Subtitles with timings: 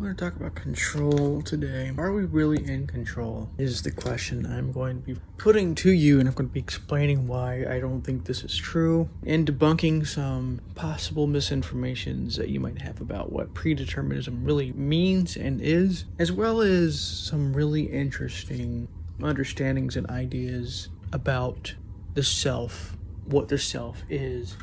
[0.00, 1.92] I'm going to talk about control today.
[1.98, 3.50] Are we really in control?
[3.58, 6.58] Is the question I'm going to be putting to you, and I'm going to be
[6.58, 12.60] explaining why I don't think this is true and debunking some possible misinformations that you
[12.60, 18.88] might have about what predeterminism really means and is, as well as some really interesting
[19.22, 21.74] understandings and ideas about
[22.14, 22.96] the self,
[23.26, 24.56] what the self is,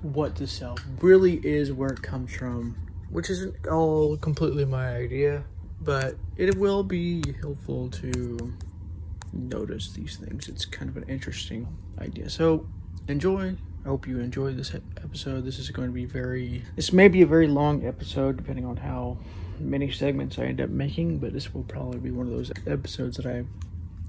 [0.00, 2.76] what the self really is, where it comes from
[3.10, 5.44] which isn't all completely my idea,
[5.80, 8.54] but it will be helpful to
[9.32, 10.48] notice these things.
[10.48, 12.30] It's kind of an interesting idea.
[12.30, 12.66] So
[13.08, 13.56] enjoy.
[13.84, 15.44] I hope you enjoy this episode.
[15.44, 18.76] This is going to be very, this may be a very long episode depending on
[18.76, 19.18] how
[19.58, 23.16] many segments I end up making, but this will probably be one of those episodes
[23.16, 23.44] that I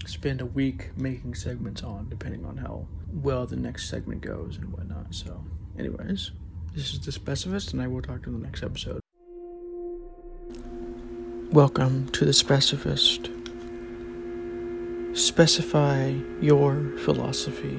[0.06, 4.72] spend a week making segments on, depending on how well the next segment goes and
[4.74, 5.14] whatnot.
[5.14, 5.44] So,
[5.78, 6.32] anyways,
[6.74, 9.02] this is the Specifist, and I will talk to you in the next episode.
[11.52, 13.30] Welcome to the Specifist.
[15.14, 17.76] Specify your philosophy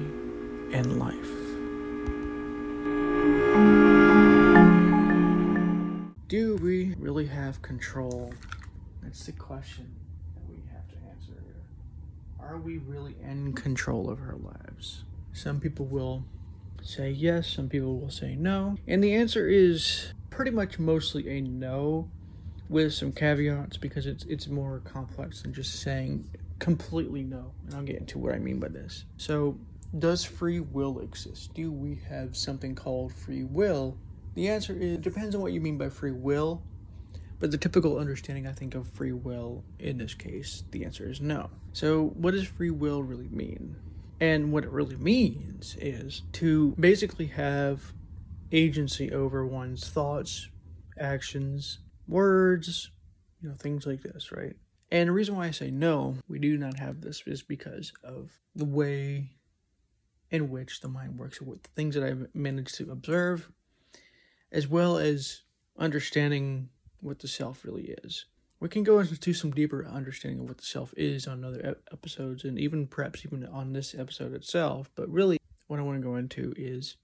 [0.75, 1.15] and life.
[6.29, 8.35] Do we really have control?
[9.03, 9.91] That's the question
[10.35, 11.65] that we have to answer here.
[12.39, 15.05] Are we really in control of our lives?
[15.33, 16.25] Some people will
[16.83, 18.77] say yes, some people will say no.
[18.87, 22.11] And the answer is pretty much mostly a no
[22.69, 27.53] with some caveats because it's it's more complex than just saying completely no.
[27.67, 29.05] And I'll get into what I mean by this.
[29.17, 29.59] So,
[29.99, 31.53] does free will exist?
[31.55, 33.99] Do we have something called free will?
[34.35, 36.63] The answer is it depends on what you mean by free will.
[37.41, 41.21] But the typical understanding, I think, of free will in this case, the answer is
[41.21, 41.51] no.
[41.73, 43.75] So, what does free will really mean?
[44.23, 47.93] And what it really means is to basically have
[48.53, 50.49] agency over one's thoughts,
[50.97, 52.93] actions, words,
[53.41, 54.55] you know, things like this, right?
[54.93, 58.39] And the reason why I say no, we do not have this is because of
[58.55, 59.31] the way
[60.31, 63.51] in which the mind works, with the things that I've managed to observe,
[64.53, 65.41] as well as
[65.77, 66.69] understanding
[67.01, 68.27] what the self really is
[68.63, 72.45] we can go into some deeper understanding of what the self is on other episodes
[72.45, 75.37] and even perhaps even on this episode itself but really
[75.67, 76.97] what i want to go into is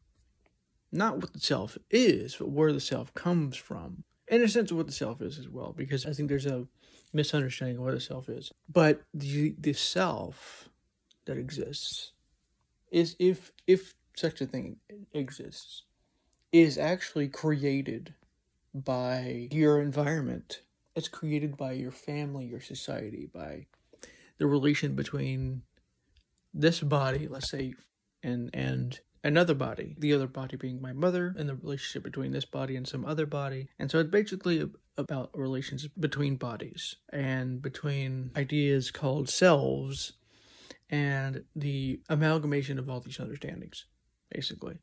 [0.93, 4.05] not what the self is but where the self comes from.
[4.29, 6.67] In a sense of what the self is as well because i think there's a
[7.13, 8.53] misunderstanding of what the self is.
[8.69, 10.69] But the the self
[11.25, 12.13] that exists
[12.93, 14.77] is if if such a thing
[15.13, 15.83] exists
[16.53, 18.15] is actually created
[18.75, 20.63] by your environment
[20.95, 23.67] it's created by your family, your society, by
[24.39, 25.63] the relation between
[26.55, 27.75] this body, let's say,
[28.23, 32.45] and and another body, the other body being my mother, and the relationship between this
[32.45, 33.69] body and some other body.
[33.79, 40.15] And so it's basically about relations between bodies and between ideas called selves
[40.91, 43.85] and the amalgamation of all these understandings,
[44.31, 44.79] basically.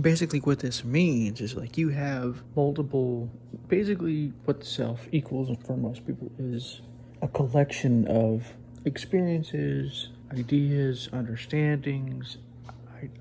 [0.00, 3.28] Basically what this means is like you have multiple
[3.68, 6.80] basically what self equals for most people is
[7.22, 12.38] a collection of experiences ideas understandings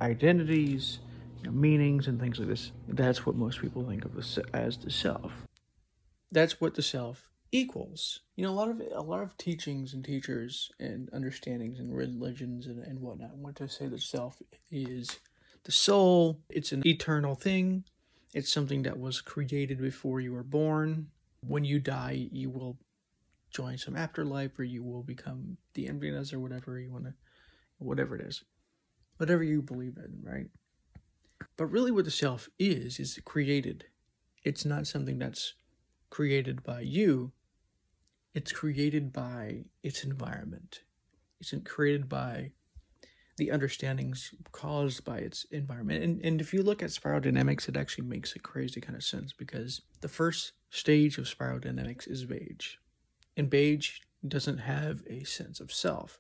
[0.02, 1.00] identities
[1.40, 2.72] you know, meanings and things like this.
[2.88, 4.18] That's what most people think of
[4.54, 5.48] as the self.
[6.32, 8.22] That's what the self equals.
[8.36, 12.68] You know a lot of a lot of teachings and teachers and understandings and religions
[12.68, 14.42] and, and whatnot want to say that self
[14.72, 15.20] is
[15.64, 17.84] the soul, it's an eternal thing.
[18.34, 21.08] It's something that was created before you were born.
[21.46, 22.78] When you die, you will
[23.52, 27.14] join some afterlife or you will become the emptiness or whatever you want to,
[27.80, 28.44] whatever it is.
[29.18, 30.48] Whatever you believe in, right?
[31.58, 33.86] But really, what the self is, is created.
[34.44, 35.56] It's not something that's
[36.10, 37.32] created by you,
[38.34, 40.82] it's created by its environment.
[41.40, 42.52] It's created by
[43.40, 46.04] the understandings caused by its environment.
[46.04, 49.04] And, and if you look at spiral dynamics, it actually makes a crazy kind of
[49.04, 52.76] sense because the first stage of spiral dynamics is Beige.
[53.38, 56.20] And Beige doesn't have a sense of self.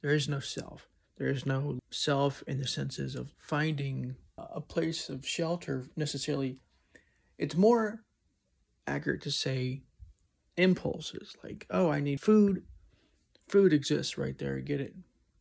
[0.00, 0.86] There is no self.
[1.18, 6.60] There is no self in the senses of finding a place of shelter necessarily.
[7.36, 8.04] It's more
[8.86, 9.82] accurate to say
[10.56, 12.62] impulses like, oh, I need food.
[13.48, 14.60] Food exists right there.
[14.60, 14.94] Get it.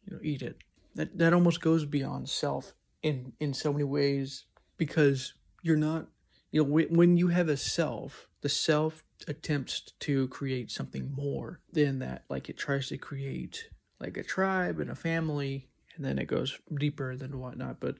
[0.05, 0.57] You know, eat it
[0.99, 4.45] that that almost goes beyond self in in so many ways
[4.77, 6.07] because you're not
[6.51, 11.99] you know when you have a self the self attempts to create something more than
[11.99, 12.23] that.
[12.29, 13.69] Like it tries to create
[13.99, 17.79] like a tribe and a family and then it goes deeper than whatnot.
[17.79, 17.95] But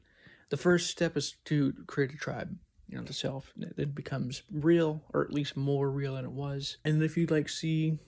[0.49, 2.57] the first step is to create a tribe
[2.87, 6.77] you know the self it becomes real or at least more real than it was.
[6.83, 7.99] And if you like see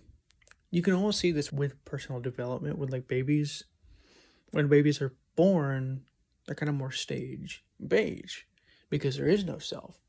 [0.69, 3.65] you can almost see this with personal development with like babies
[4.51, 6.01] when babies are born
[6.45, 8.41] they're kind of more stage beige
[8.89, 9.99] because there is no self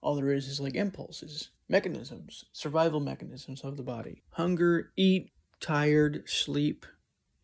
[0.00, 5.30] all there is is like impulses mechanisms survival mechanisms of the body hunger eat
[5.60, 6.84] tired sleep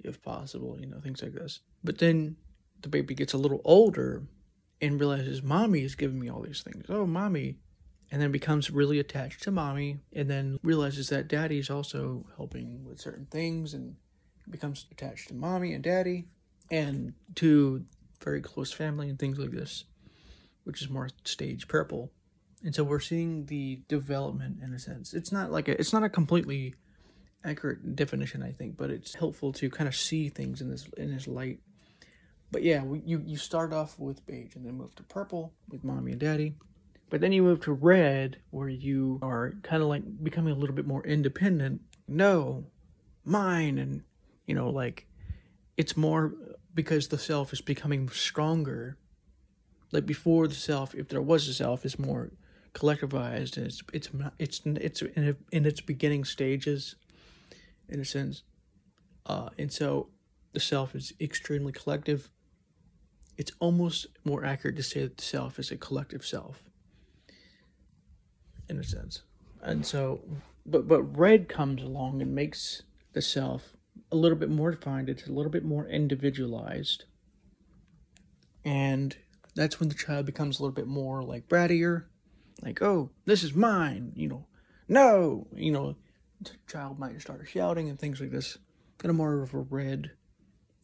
[0.02, 2.37] if possible you know things like this but then
[2.82, 4.25] the baby gets a little older
[4.81, 6.87] and realizes mommy is giving me all these things.
[6.88, 7.56] Oh, mommy.
[8.11, 12.85] And then becomes really attached to mommy and then realizes that daddy is also helping
[12.85, 13.97] with certain things and
[14.49, 16.26] becomes attached to mommy and daddy
[16.71, 17.85] and to
[18.23, 19.85] very close family and things like this,
[20.65, 22.13] which is more stage purple.
[22.63, 25.15] And so we're seeing the development in a sense.
[25.15, 26.75] It's not like a, it's not a completely
[27.45, 31.11] accurate definition, I think, but it's helpful to kind of see things in this in
[31.11, 31.61] this light
[32.51, 35.85] but yeah, we, you you start off with beige and then move to purple with
[35.85, 36.55] mommy and daddy.
[37.09, 40.75] But then you move to red where you are kind of like becoming a little
[40.75, 41.81] bit more independent.
[42.09, 42.67] No,
[43.25, 44.03] mine and
[44.47, 45.07] you know like
[45.77, 46.35] it's more
[46.75, 48.97] because the self is becoming stronger.
[49.93, 52.31] Like before the self, if there was a self, is more
[52.75, 54.09] collectivized and it's it's
[54.39, 56.95] it's it's in, in its beginning stages,
[57.89, 58.43] in a sense.
[59.27, 60.09] Uh, and so
[60.53, 62.31] the self is extremely collective
[63.41, 66.69] it's almost more accurate to say that the self is a collective self
[68.69, 69.23] in a sense
[69.63, 70.21] and so
[70.67, 72.83] but but red comes along and makes
[73.15, 73.73] the self
[74.12, 77.05] a little bit more defined it's a little bit more individualized
[78.65, 79.17] and
[79.55, 82.05] that's when the child becomes a little bit more like brattier
[82.62, 84.47] like oh this is mine you know
[84.89, 85.97] no you know
[86.43, 88.59] the child might start shouting and things like this
[88.99, 90.12] kind of more of a red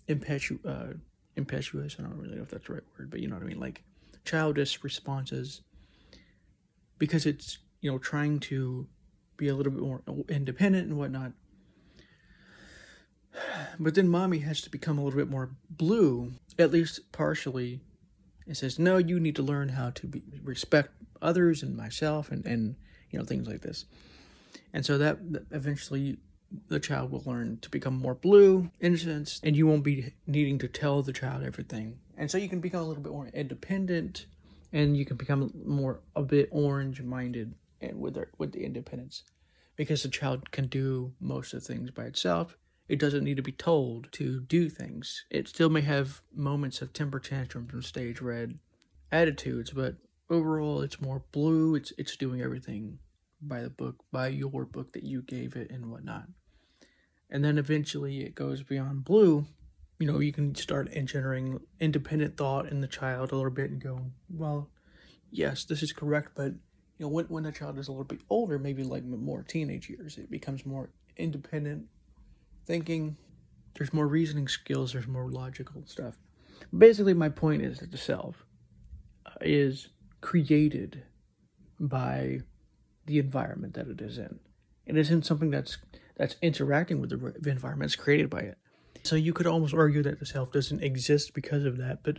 [0.08, 0.94] impetu uh,
[1.36, 1.96] impetuous.
[1.98, 3.60] I don't really know if that's the right word, but you know what I mean.
[3.60, 3.82] Like
[4.24, 5.60] childish responses
[6.98, 8.88] because it's you know trying to
[9.36, 11.32] be a little bit more independent and whatnot.
[13.78, 17.80] But then mommy has to become a little bit more blue, at least partially.
[18.46, 20.90] and says, no, you need to learn how to be, respect
[21.20, 22.76] others and myself and, and,
[23.10, 23.86] you know, things like this.
[24.72, 25.18] And so that,
[25.50, 26.18] eventually
[26.68, 30.68] the child will learn to become more blue, innocent, and you won't be needing to
[30.68, 31.98] tell the child everything.
[32.16, 34.26] And so you can become a little bit more independent,
[34.72, 39.24] and you can become more a bit orange minded and with their, with the independence,
[39.74, 42.56] because the child can do most of the things by itself.
[42.88, 45.24] It doesn't need to be told to do things.
[45.30, 48.58] It still may have moments of temper tantrums and stage red
[49.10, 49.96] attitudes, but
[50.30, 51.74] overall it's more blue.
[51.74, 52.98] It's it's doing everything
[53.40, 56.26] by the book, by your book that you gave it and whatnot.
[57.28, 59.46] And then eventually it goes beyond blue.
[59.98, 63.82] You know, you can start entering independent thought in the child a little bit and
[63.82, 64.70] go, well,
[65.30, 66.52] yes, this is correct, but
[66.98, 69.90] you know, when when the child is a little bit older, maybe like more teenage
[69.90, 71.86] years, it becomes more independent
[72.66, 73.16] thinking.
[73.74, 74.92] There's more reasoning skills.
[74.92, 76.16] There's more logical stuff.
[76.76, 78.44] Basically, my point is that the self
[79.26, 79.88] uh, is
[80.20, 81.02] created
[81.78, 82.40] by
[83.04, 84.40] the environment that it is in.
[84.86, 85.78] It isn't something that's
[86.16, 88.58] that's interacting with the environment it's created by it.
[89.02, 92.02] So you could almost argue that the self doesn't exist because of that.
[92.02, 92.18] But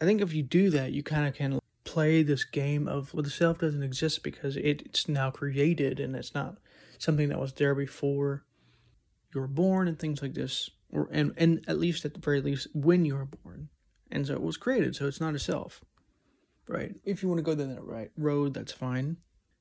[0.00, 3.22] I think if you do that, you kind of can play this game of well,
[3.22, 6.58] the self doesn't exist because it's now created and it's not
[6.98, 8.44] something that was there before
[9.34, 12.40] you were born and things like this, or and and at least at the very
[12.40, 13.68] least when you were born,
[14.10, 14.96] and so it was created.
[14.96, 15.82] So it's not a self,
[16.68, 16.94] right?
[17.04, 19.18] If you want to go down that right road, that's fine.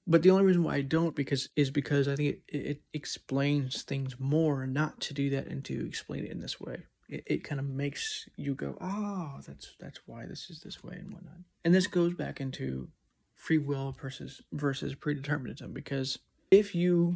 [0.07, 3.83] But the only reason why I don't because is because I think it, it explains
[3.83, 6.83] things more not to do that and to explain it in this way.
[7.07, 10.95] It, it kind of makes you go, oh, that's that's why this is this way
[10.95, 11.37] and whatnot.
[11.63, 12.89] And this goes back into
[13.35, 16.19] free will versus versus predeterminism because
[16.51, 17.15] if you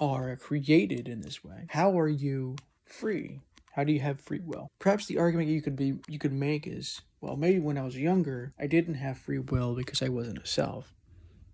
[0.00, 3.40] are created in this way, how are you free?
[3.74, 4.68] How do you have free will?
[4.78, 7.96] Perhaps the argument you could be you could make is, well, maybe when I was
[7.96, 10.92] younger, I didn't have free will because I wasn't a self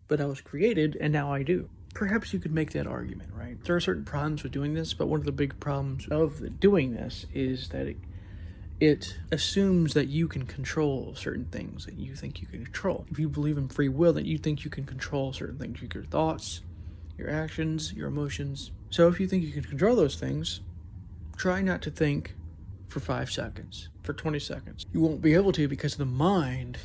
[0.08, 1.68] but I was created and now I do.
[1.94, 3.62] Perhaps you could make that argument, right?
[3.64, 6.92] There are certain problems with doing this, but one of the big problems of doing
[6.92, 7.96] this is that it,
[8.80, 13.06] it assumes that you can control certain things that you think you can control.
[13.10, 16.04] If you believe in free will, that you think you can control certain things, your
[16.04, 16.62] thoughts,
[17.18, 18.70] your actions, your emotions.
[18.90, 20.60] So if you think you can control those things,
[21.36, 22.34] try not to think
[22.86, 24.86] for five seconds, for 20 seconds.
[24.92, 26.78] You won't be able to because the mind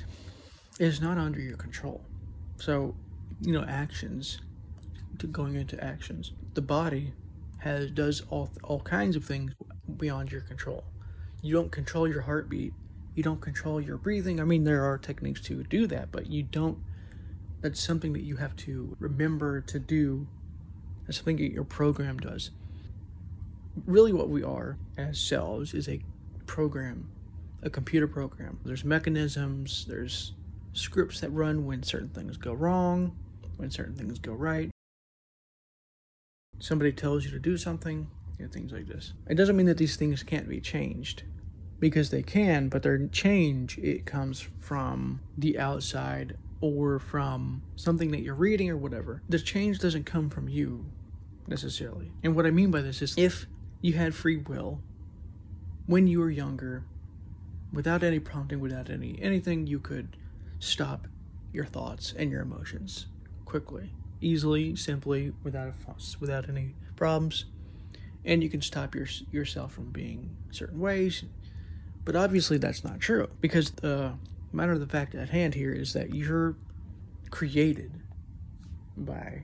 [0.79, 2.03] is not under your control.
[2.57, 2.95] So
[3.43, 4.39] you know actions
[5.19, 7.13] to going into actions the body
[7.59, 9.53] has does all all kinds of things
[9.97, 10.83] beyond your control
[11.41, 12.73] you don't control your heartbeat
[13.15, 16.41] you don't control your breathing i mean there are techniques to do that but you
[16.43, 16.77] don't
[17.63, 20.27] That's something that you have to remember to do.
[21.05, 22.51] That's something that your program does.
[23.85, 26.01] Really, what we are as selves is a
[26.45, 27.09] program,
[27.61, 28.59] a computer program.
[28.65, 30.33] There's mechanisms, there's
[30.73, 33.17] scripts that run when certain things go wrong,
[33.55, 34.69] when certain things go right.
[36.59, 39.13] Somebody tells you to do something, you know, things like this.
[39.29, 41.23] It doesn't mean that these things can't be changed
[41.79, 48.21] because they can, but their change it comes from the outside or from something that
[48.21, 49.21] you're reading or whatever.
[49.27, 50.85] The change doesn't come from you
[51.45, 52.13] necessarily.
[52.23, 53.47] And what I mean by this is if
[53.81, 54.79] you had free will
[55.87, 56.85] when you were younger,
[57.73, 60.15] without any prompting, without any anything, you could
[60.59, 61.05] stop
[61.51, 63.07] your thoughts and your emotions
[63.43, 63.91] quickly,
[64.21, 67.43] easily, simply, without a fuss, without any problems.
[68.23, 71.25] And you can stop your, yourself from being certain ways.
[72.05, 74.13] But obviously, that's not true because the
[74.53, 76.55] matter of the fact at hand here is that you're
[77.31, 77.91] created
[78.95, 79.43] by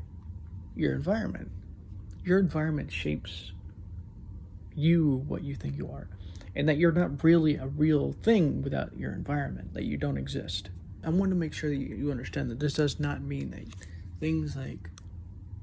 [0.75, 1.51] your environment.
[2.23, 3.51] Your environment shapes
[4.75, 6.07] you what you think you are,
[6.55, 10.69] and that you're not really a real thing without your environment, that you don't exist.
[11.03, 13.65] I want to make sure that you understand that this does not mean that
[14.19, 14.89] things like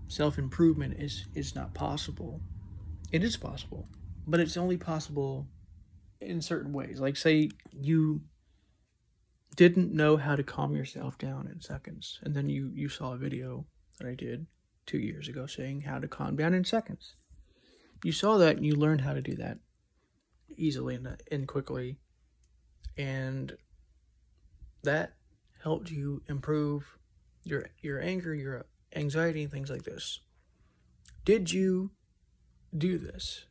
[0.09, 2.41] self improvement is, is not possible.
[3.13, 3.87] It is possible,
[4.27, 5.47] but it's only possible
[6.21, 7.01] in certain ways.
[7.01, 8.23] Like, say you
[9.57, 13.19] didn't know how to calm yourself down in seconds, and then you, you saw a
[13.19, 13.67] video
[13.99, 14.47] that I did
[14.87, 17.15] two years ago saying how to calm down in seconds.
[18.05, 19.59] You saw that and you learned how to do that
[20.57, 21.99] easily and, and quickly,
[22.97, 23.57] and
[24.83, 25.15] that
[25.63, 26.99] helped you improve
[27.43, 30.21] your your anger, your anxiety, and things like this.
[31.25, 31.91] Did you
[32.77, 33.47] do this,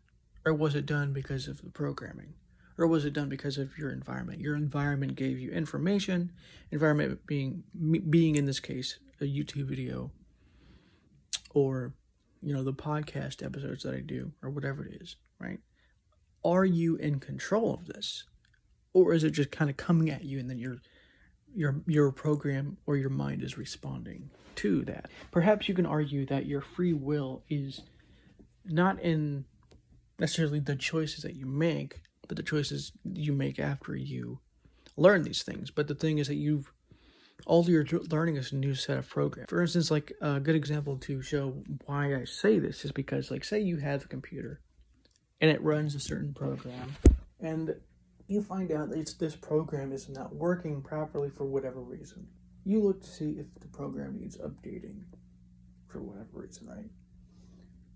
[0.45, 2.35] or was it done because of the programming,
[2.77, 4.41] or was it done because of your environment?
[4.41, 6.32] Your environment gave you information.
[6.72, 7.63] Environment being
[8.10, 10.12] being in this case a YouTube video,
[11.51, 11.94] or
[12.41, 15.60] you know the podcast episodes that I do, or whatever it is, right?
[16.44, 18.25] Are you in control of this,
[18.94, 20.79] or is it just kind of coming at you and then you're
[21.55, 25.10] your your program or your mind is responding to that.
[25.32, 27.82] Perhaps you can argue that your free will is
[28.65, 29.46] not in
[30.20, 34.39] necessarily the choices that you make, but the choices you make after you
[34.98, 35.72] learn these things.
[35.72, 36.72] But the thing is that you've
[37.46, 39.50] all you're learning is a new set of programs.
[39.50, 43.44] For instance, like a good example to show why I say this is because, like,
[43.44, 44.62] say you have a computer
[45.41, 46.96] and it runs a certain program,
[47.41, 47.75] and
[48.27, 52.25] you find out that this program is not working properly for whatever reason.
[52.63, 55.01] You look to see if the program needs updating
[55.88, 56.89] for whatever reason, right?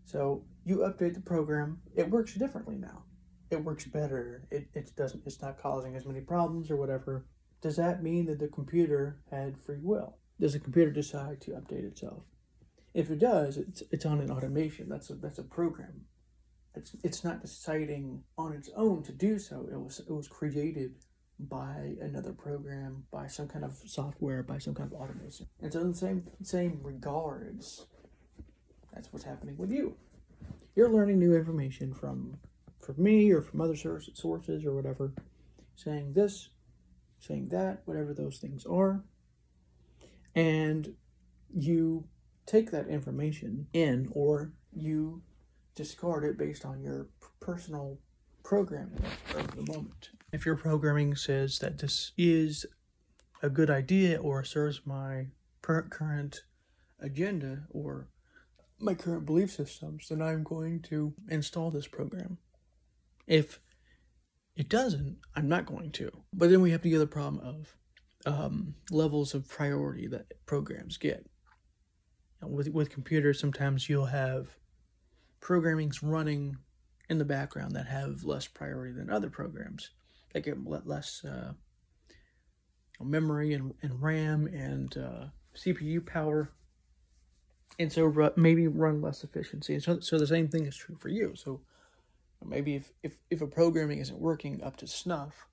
[0.05, 1.81] So you update the program.
[1.95, 3.03] It works differently now.
[3.51, 4.47] It works better.
[4.51, 5.23] It, it doesn't.
[5.25, 7.25] It's not causing as many problems or whatever.
[7.61, 10.17] Does that mean that the computer had free will?
[10.39, 12.23] Does the computer decide to update itself?
[12.93, 14.87] If it does, it's it's on an automation.
[14.89, 16.05] That's a that's a program
[16.75, 19.67] it's it's not deciding on its own to do so.
[19.71, 20.95] It was it was created
[21.39, 25.47] by another program, by some kind of software, by some kind of automation.
[25.61, 27.85] And so in the same same regards,
[28.93, 29.95] that's what's happening with you.
[30.75, 32.37] You're learning new information from
[32.79, 35.13] from me or from other sources or whatever,
[35.75, 36.49] saying this,
[37.19, 39.03] saying that, whatever those things are.
[40.35, 40.95] And
[41.53, 42.05] you
[42.45, 45.21] take that information in or you
[45.75, 47.07] discard it based on your
[47.39, 47.97] personal
[48.43, 49.01] programming
[49.35, 50.09] of the moment.
[50.31, 52.65] If your programming says that this is
[53.41, 55.27] a good idea or serves my
[55.61, 56.41] current
[56.99, 58.07] agenda or
[58.79, 62.37] my current belief systems, then I'm going to install this program.
[63.29, 63.59] If
[64.57, 66.11] it doesn't, I'm not going to.
[66.33, 67.77] But then we have the other problem of
[68.25, 71.25] um, levels of priority that programs get.
[72.41, 74.57] with with computers, sometimes you'll have
[75.39, 76.57] programming's running
[77.07, 79.91] in the background that have less priority than other programs
[80.33, 81.53] that get less uh,
[83.01, 86.51] memory and, and RAM and uh, CPU power,
[87.77, 89.75] and so maybe run less efficiency.
[89.75, 91.33] And so, so the same thing is true for you.
[91.35, 91.61] So
[92.45, 95.47] maybe if, if, if a programming isn't working up to snuff,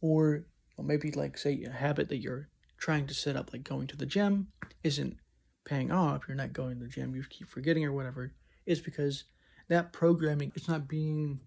[0.00, 0.44] or
[0.78, 4.06] maybe like say a habit that you're trying to set up, like going to the
[4.06, 4.48] gym,
[4.82, 5.16] isn't
[5.64, 8.32] paying off, you're not going to the gym, you keep forgetting or whatever,
[8.66, 9.24] is because
[9.68, 11.40] that programming is not being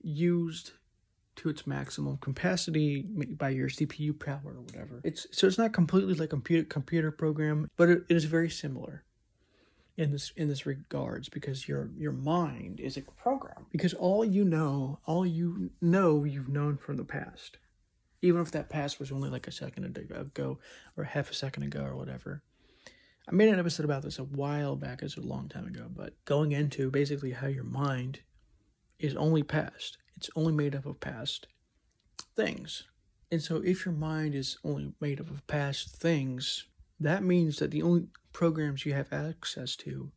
[0.00, 0.72] used
[1.36, 3.02] to its maximum capacity
[3.38, 5.00] by your CPU power or whatever.
[5.02, 8.50] It's so it's not completely like a computer computer program, but it, it is very
[8.50, 9.04] similar
[9.96, 14.44] in this in this regards because your your mind is a program because all you
[14.44, 17.58] know all you know you've known from the past
[18.22, 20.58] even if that past was only like a second uh, ago
[20.96, 22.42] or half a second ago or whatever.
[23.28, 26.14] I made an episode about this a while back, it's a long time ago, but
[26.24, 28.20] going into basically how your mind
[28.98, 29.98] is only past.
[30.16, 31.46] It's only made up of past
[32.34, 32.84] things.
[33.30, 36.66] And so if your mind is only made up of past things,
[36.98, 40.12] that means that the only programs you have access to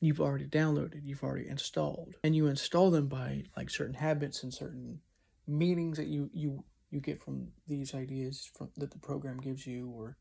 [0.00, 2.16] you've already downloaded, you've already installed.
[2.24, 5.00] And you install them by like certain habits and certain
[5.46, 9.88] meanings that you you you get from these ideas from that the program gives you
[9.90, 10.16] or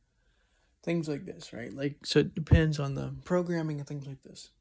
[0.84, 1.74] things like this, right?
[1.74, 4.52] Like so it depends on the programming and things like this.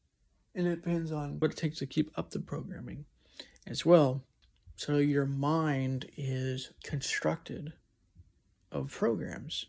[0.55, 3.05] And it depends on what it takes to keep up the programming
[3.67, 4.23] as well.
[4.77, 7.73] So your mind is constructed
[8.71, 9.67] of programs.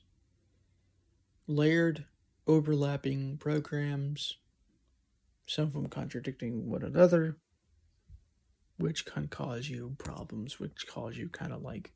[1.48, 2.06] Layered
[2.50, 4.38] overlapping programs,
[5.46, 7.38] some of them contradicting one another,
[8.78, 11.94] which can cause you problems, which cause you kind of like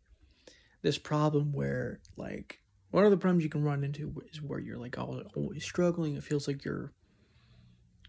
[0.83, 4.77] this problem where like one of the problems you can run into is where you're
[4.77, 6.15] like always struggling.
[6.15, 6.93] It feels like you're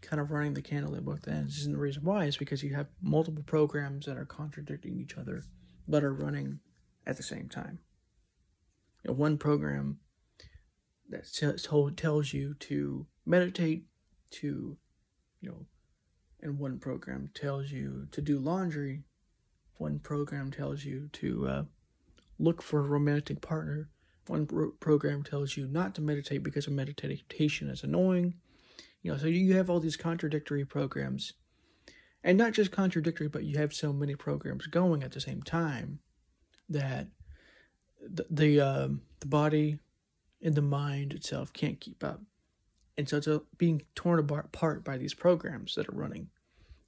[0.02, 1.64] kind of running the candle at both ends.
[1.64, 5.44] And the reason why is because you have multiple programs that are contradicting each other,
[5.88, 6.60] but are running
[7.06, 7.78] at the same time.
[9.02, 10.00] You know, one program
[11.10, 13.84] that tells you to meditate,
[14.30, 14.76] to,
[15.40, 15.66] you know,
[16.40, 19.02] and one program tells you to do laundry.
[19.78, 21.64] One program tells you to uh,
[22.38, 23.88] look for a romantic partner.
[24.26, 28.34] One pro- program tells you not to meditate because meditation is annoying.
[29.02, 31.32] You know, so you have all these contradictory programs.
[32.22, 35.98] And not just contradictory, but you have so many programs going at the same time
[36.68, 37.08] that
[38.00, 39.78] the the, um, the body
[40.44, 42.20] and the mind itself can't keep up.
[42.96, 46.28] And so it's being torn apart by these programs that are running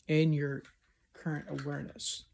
[0.06, 0.62] in your
[1.12, 2.24] current awareness.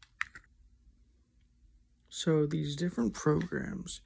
[2.09, 4.01] So these different programs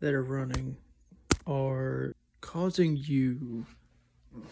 [0.00, 0.76] that are running
[1.46, 3.64] are causing you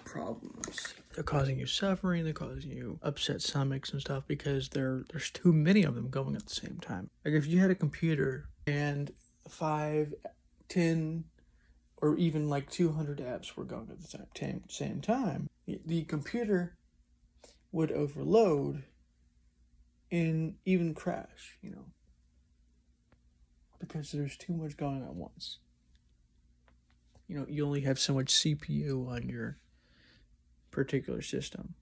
[0.04, 0.94] problems.
[1.14, 5.52] They're causing you suffering, they're causing you upset stomachs and stuff because there there's too
[5.52, 7.10] many of them going at the same time.
[7.24, 9.10] Like if you had a computer and
[9.48, 10.14] five,
[10.68, 11.24] ten,
[12.00, 16.76] or even like 200 apps were going at the same, same time, the computer
[17.72, 18.84] would overload
[20.10, 21.86] and even crash, you know
[23.80, 25.58] because there's too much going on once.
[27.26, 29.56] You know, you only have so much CPU on your
[30.70, 31.74] particular system.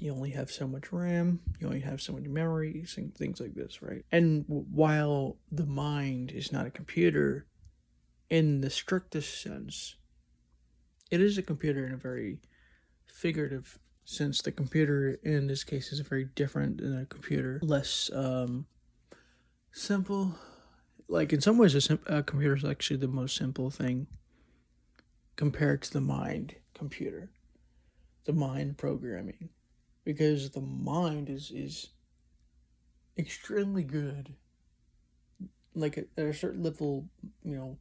[0.00, 3.54] You only have so much RAM, you only have so much memories and things like
[3.54, 4.04] this, right?
[4.12, 7.46] And while the mind is not a computer
[8.30, 9.96] in the strictest sense,
[11.10, 12.38] it is a computer in a very
[13.06, 14.42] figurative sense.
[14.42, 18.66] The computer in this case is very different than a computer, less um,
[19.72, 20.34] simple.
[21.08, 24.06] Like in some ways, a, sim- a computer is actually the most simple thing
[25.36, 27.30] compared to the mind computer,
[28.24, 29.48] the mind programming,
[30.08, 31.88] because the mind is is
[33.18, 34.34] extremely good.
[35.74, 37.10] Like at, a certain level,
[37.44, 37.76] you know,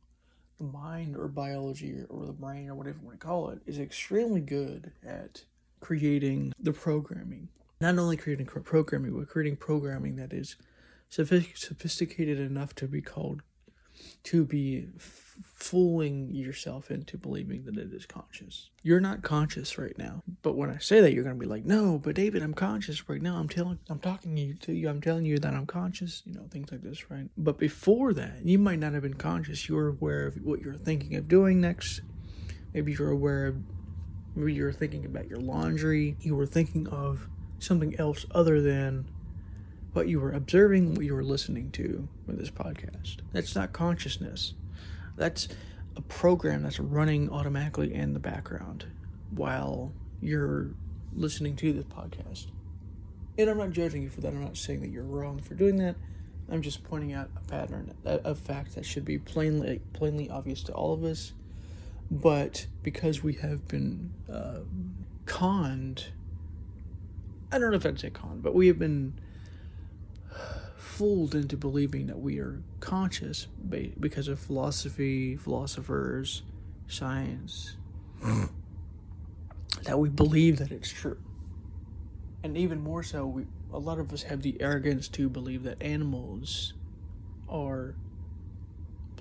[0.57, 3.79] the mind or biology or the brain or whatever you want to call it is
[3.79, 5.45] extremely good at
[5.79, 7.47] creating the programming.
[7.79, 10.57] Not only creating programming, but creating programming that is
[11.07, 13.41] sophisticated enough to be called
[14.23, 18.69] to be f- fooling yourself into believing that it is conscious.
[18.83, 20.23] You're not conscious right now.
[20.41, 23.07] But when I say that, you're going to be like, "No, but David, I'm conscious
[23.09, 23.37] right now.
[23.37, 24.89] I'm telling I'm talking you to you.
[24.89, 27.29] I'm telling you that I'm conscious, you know, things like this, right?
[27.37, 29.67] But before that, you might not have been conscious.
[29.69, 32.01] You were aware of what you're thinking of doing next.
[32.73, 33.57] Maybe you're aware of
[34.35, 36.15] maybe you're thinking about your laundry.
[36.21, 37.27] You were thinking of
[37.59, 39.09] something else other than
[39.97, 43.17] what you were observing, what you were listening to with this podcast.
[43.33, 44.53] That's not consciousness.
[45.15, 45.47] That's
[45.95, 48.85] a program that's running automatically in the background
[49.31, 50.69] while you're
[51.15, 52.45] listening to this podcast.
[53.39, 54.27] And I'm not judging you for that.
[54.27, 55.95] I'm not saying that you're wrong for doing that.
[56.47, 60.73] I'm just pointing out a pattern, a, fact that should be plainly plainly obvious to
[60.73, 61.33] all of us.
[62.11, 64.59] But because we have been uh,
[65.25, 66.09] conned,
[67.51, 69.19] I don't know if I'd say conned, but we have been
[70.97, 73.45] fooled into believing that we are conscious
[73.99, 76.41] because of philosophy, philosophers,
[76.87, 77.75] science,
[79.83, 81.19] that we believe that it's true.
[82.43, 85.79] And even more so, we, a lot of us have the arrogance to believe that
[85.83, 86.73] animals
[87.47, 87.93] are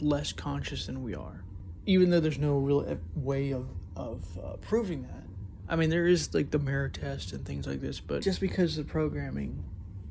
[0.00, 1.44] less conscious than we are,
[1.84, 5.24] even though there's no real way of, of uh, proving that.
[5.68, 8.76] I mean, there is like the mirror test and things like this, but just because
[8.76, 9.62] the programming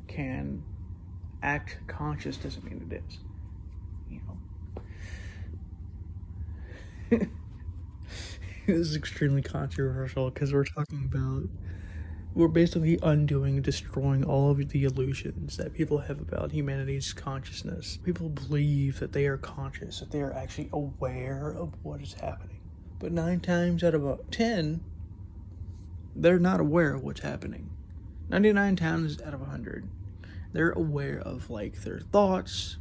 [0.08, 0.62] can
[1.46, 3.20] act conscious doesn't mean it is.
[4.10, 4.20] You
[7.20, 7.28] know.
[8.68, 11.44] this is extremely controversial because we're talking about
[12.34, 18.28] we're basically undoing destroying all of the illusions that people have about humanity's consciousness people
[18.28, 22.60] believe that they are conscious that they are actually aware of what is happening
[23.00, 24.84] but nine times out of ten
[26.16, 27.70] they're not aware of what's happening
[28.30, 29.88] 99 times out of 100
[30.56, 32.78] they're aware of like their thoughts.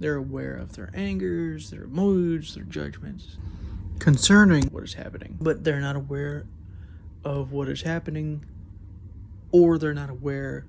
[0.00, 3.36] They're aware of their angers their moods their judgments
[3.98, 5.38] concerning what is happening.
[5.40, 6.46] But they're not aware
[7.24, 8.44] of what is happening
[9.52, 10.66] or they're not aware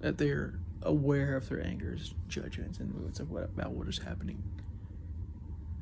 [0.00, 4.42] that they're aware of their angers judgments and moods of what about what is happening.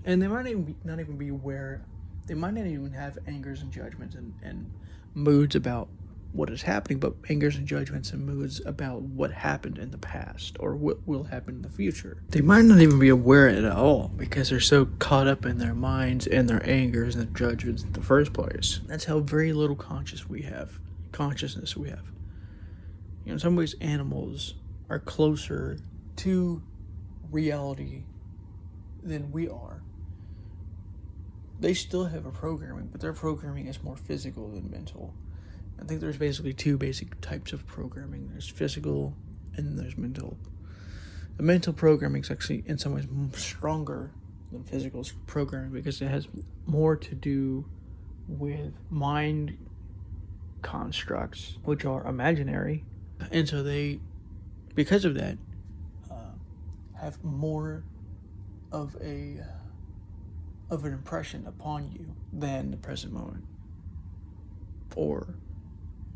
[0.05, 1.83] And they might even be, not even be aware
[2.27, 4.71] they might not even have angers and judgments and, and
[5.15, 5.89] moods about
[6.33, 10.57] what is happening, but angers and judgments and moods about what happened in the past
[10.59, 12.23] or what will happen in the future.
[12.31, 15.45] They might not even be aware of it at all because they're so caught up
[15.45, 18.81] in their minds and their angers and their judgments in the first place.
[18.87, 20.79] That's how very little conscious we have,
[21.13, 22.11] consciousness we have.
[23.25, 24.55] You know, in some ways, animals
[24.89, 25.79] are closer
[26.17, 26.63] to
[27.31, 28.05] reality
[29.03, 29.83] than we are.
[31.61, 35.15] They still have a programming, but their programming is more physical than mental
[35.83, 39.17] I think there's basically two basic types of programming there's physical
[39.57, 40.37] and there's mental.
[41.37, 44.13] The mental programming is actually, in some ways, stronger
[44.53, 46.29] than physical programming because it has
[46.67, 47.65] more to do
[48.29, 49.59] with mind
[50.63, 52.85] constructs, which are imaginary.
[53.33, 53.99] And so they,
[54.77, 55.37] because of that,
[56.09, 56.15] uh,
[57.01, 57.83] have more
[58.71, 59.41] of a
[60.71, 63.45] of an impression upon you than the present moment
[64.97, 65.35] or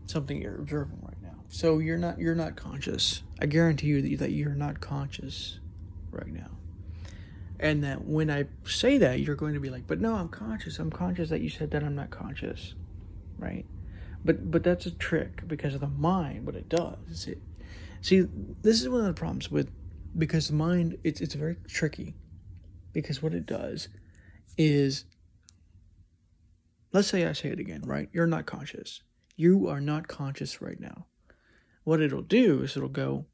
[0.07, 1.45] something you're observing right now.
[1.49, 3.23] So you're not you're not conscious.
[3.41, 5.61] I guarantee you that you're not conscious
[6.11, 6.51] right now.
[7.59, 10.79] And that when I say that, you're going to be like, "But no, I'm conscious.
[10.79, 12.75] I'm conscious that you said that I'm not conscious."
[13.39, 13.65] Right?
[14.25, 16.45] But but that's a trick because of the mind.
[16.45, 17.43] What it does is it
[18.07, 18.25] See,
[18.63, 19.69] this is one of the problems with
[20.17, 22.15] because the mind it's it's very tricky
[22.93, 23.89] because what it does
[24.57, 25.05] is
[26.93, 28.09] let's say I say it again, right?
[28.13, 29.03] You're not conscious.
[29.37, 31.07] You are not conscious right now.
[31.85, 33.27] What it'll do is it'll go,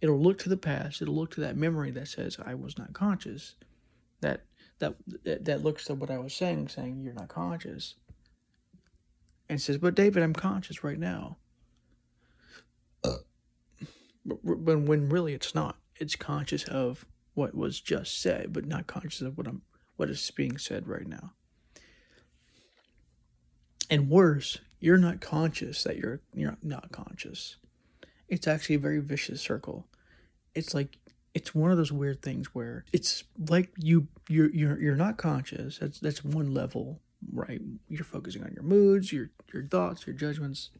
[0.00, 2.92] it'll look to the past, it'll look to that memory that says I was not
[2.92, 3.54] conscious.
[4.20, 4.44] That
[4.78, 7.94] that that looks to what I was saying, saying you're not conscious.
[9.48, 11.36] And says, but David, I'm conscious right now.
[14.24, 15.76] But, but when really it's not.
[15.96, 19.62] It's conscious of what was just said, but not conscious of what I'm
[19.96, 21.32] what is being said right now.
[23.90, 27.56] And worse, you're not conscious that you're you're not conscious.
[28.28, 29.86] It's actually a very vicious circle.
[30.56, 30.98] It's like
[31.34, 35.78] it's one of those weird things where it's like you you're you're you're not conscious.
[35.78, 37.00] That's that's one level,
[37.32, 37.60] right?
[37.88, 40.70] You're focusing on your moods, your your thoughts, your judgments.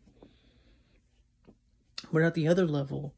[2.12, 3.15] But at the other level,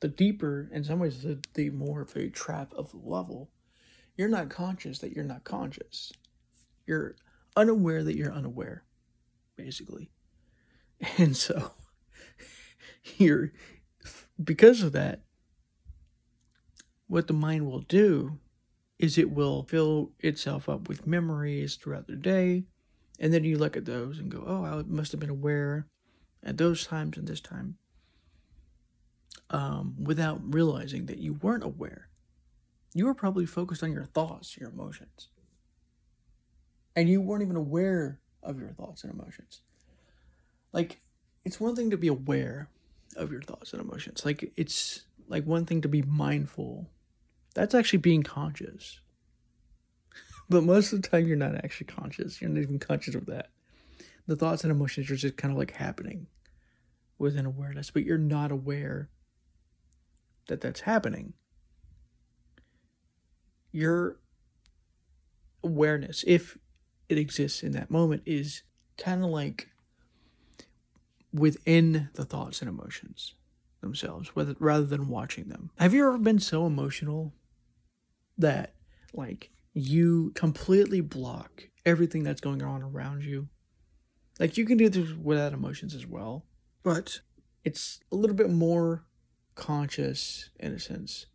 [0.00, 3.48] the deeper, in some ways, the, the more of a trap of the level,
[4.16, 6.12] you're not conscious that you're not conscious.
[6.84, 7.14] You're
[7.54, 8.82] unaware that you're unaware,
[9.56, 10.10] basically.
[11.18, 11.72] And so
[13.16, 13.52] you're
[14.42, 15.22] because of that,
[17.06, 18.38] what the mind will do
[18.98, 22.64] is it will fill itself up with memories throughout the day.
[23.18, 25.86] And then you look at those and go, oh, I must have been aware
[26.42, 27.76] at those times and this time
[29.50, 32.08] um, without realizing that you weren't aware.
[32.94, 35.28] You were probably focused on your thoughts, your emotions.
[36.94, 39.62] And you weren't even aware of your thoughts and emotions
[40.76, 41.00] like
[41.46, 42.68] it's one thing to be aware
[43.16, 44.26] of your thoughts and emotions.
[44.26, 46.90] Like it's like one thing to be mindful.
[47.54, 49.00] That's actually being conscious.
[50.50, 52.42] but most of the time you're not actually conscious.
[52.42, 53.48] You're not even conscious of that.
[54.26, 56.26] The thoughts and emotions are just kind of like happening
[57.18, 59.08] within awareness, but you're not aware
[60.48, 61.32] that that's happening.
[63.72, 64.18] Your
[65.64, 66.58] awareness, if
[67.08, 68.62] it exists in that moment, is
[68.98, 69.68] kind of like
[71.38, 73.34] within the thoughts and emotions
[73.80, 75.70] themselves rather than watching them.
[75.78, 77.34] Have you ever been so emotional
[78.38, 78.74] that
[79.12, 83.48] like you completely block everything that's going on around you?
[84.38, 86.44] Like you can do this without emotions as well,
[86.82, 87.20] but
[87.64, 89.04] it's a little bit more
[89.54, 91.26] conscious in a sense.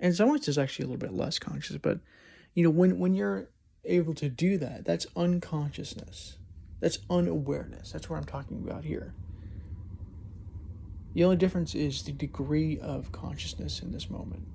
[0.00, 2.00] And some ways it's actually a little bit less conscious, but
[2.54, 3.50] you know, when when you're
[3.84, 6.37] able to do that, that's unconsciousness.
[6.80, 7.92] That's unawareness.
[7.92, 9.14] That's what I'm talking about here.
[11.14, 14.46] The only difference is the degree of consciousness in this moment.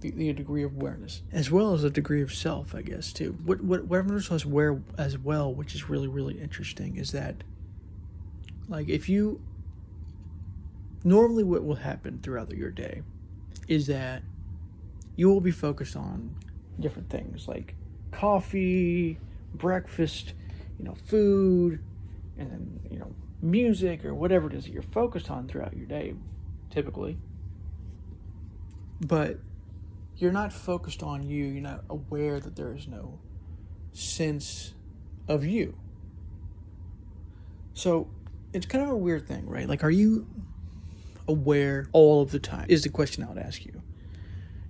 [0.00, 3.38] The, the degree of awareness, as well as a degree of self, I guess, too.
[3.44, 7.12] What what what I've noticed as where as well, which is really really interesting, is
[7.12, 7.44] that
[8.68, 9.40] like if you
[11.04, 13.02] normally what will happen throughout your day
[13.68, 14.22] is that
[15.14, 16.34] you will be focused on
[16.80, 17.74] different things like
[18.10, 19.18] coffee,
[19.54, 20.34] breakfast,
[20.78, 21.80] you know, food,
[22.38, 25.86] and then, you know, music or whatever it is that you're focused on throughout your
[25.86, 26.14] day,
[26.70, 27.18] typically.
[29.00, 29.38] But
[30.16, 33.18] you're not focused on you, you're not aware that there is no
[33.92, 34.74] sense
[35.28, 35.76] of you.
[37.74, 38.08] So
[38.52, 39.68] it's kind of a weird thing, right?
[39.68, 40.26] Like, are you
[41.26, 42.66] aware all of the time?
[42.68, 43.82] Is the question I would ask you.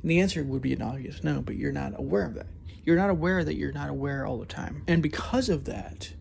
[0.03, 2.47] And the answer would be an obvious no, but you're not aware of that.
[2.85, 4.83] You're not aware that you're not aware all the time.
[4.89, 6.13] And because of that,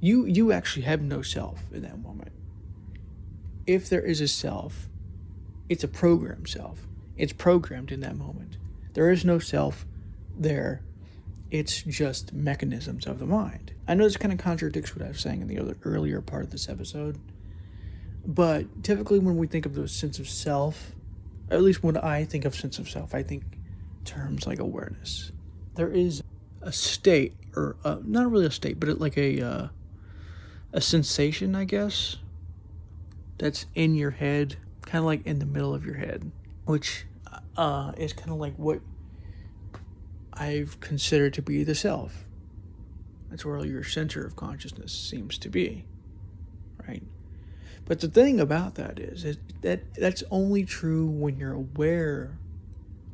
[0.00, 2.32] you you actually have no self in that moment.
[3.66, 4.88] If there is a self,
[5.68, 6.86] it's a programmed self.
[7.16, 8.58] It's programmed in that moment.
[8.92, 9.86] There is no self
[10.36, 10.82] there.
[11.50, 13.72] It's just mechanisms of the mind.
[13.86, 16.44] I know this kind of contradicts what I was saying in the other earlier part
[16.44, 17.18] of this episode,
[18.26, 20.92] but typically when we think of the sense of self,
[21.50, 23.44] at least when I think of sense of self, I think
[24.04, 25.32] terms like awareness.
[25.74, 26.22] There is
[26.62, 29.68] a state, or uh, not really a state, but like a uh,
[30.72, 32.16] a sensation, I guess,
[33.38, 36.30] that's in your head, kind of like in the middle of your head,
[36.64, 37.06] which
[37.56, 38.80] uh, is kind of like what
[40.32, 42.24] I've considered to be the self.
[43.30, 45.84] That's where your center of consciousness seems to be,
[46.86, 47.02] right?
[47.84, 52.38] But the thing about that is, is that that's only true when you're aware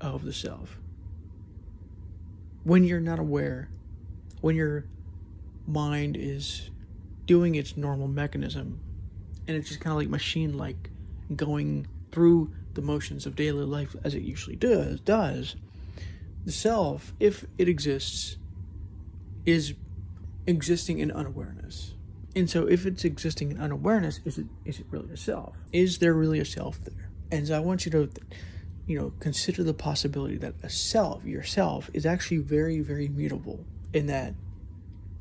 [0.00, 0.78] of the self.
[2.64, 3.70] When you're not aware,
[4.40, 4.84] when your
[5.66, 6.70] mind is
[7.26, 8.80] doing its normal mechanism
[9.46, 10.90] and it's just kind of like machine like
[11.36, 15.54] going through the motions of daily life as it usually does does
[16.44, 18.36] the self if it exists
[19.46, 19.74] is
[20.48, 21.94] existing in unawareness
[22.36, 25.56] and so if it's existing in unawareness, is it is it really a self?
[25.72, 27.10] Is there really a self there?
[27.32, 28.10] And so I want you to
[28.90, 34.06] you know, consider the possibility that a self, yourself, is actually very, very mutable in
[34.06, 34.34] that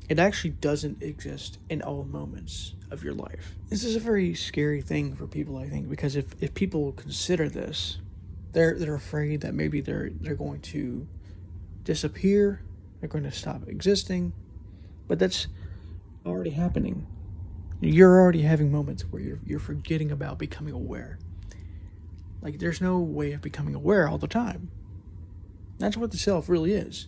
[0.08, 3.54] it actually doesn't exist in all moments of your life.
[3.68, 7.48] This is a very scary thing for people, I think, because if, if people consider
[7.48, 7.98] this,
[8.50, 11.06] they're they're afraid that maybe they're they're going to
[11.84, 12.62] disappear,
[12.98, 14.32] they're going to stop existing.
[15.06, 15.46] But that's
[16.26, 17.06] already happening.
[17.80, 21.20] You're already having moments where you're, you're forgetting about becoming aware.
[22.42, 24.70] Like, there's no way of becoming aware all the time.
[25.78, 27.06] That's what the self really is.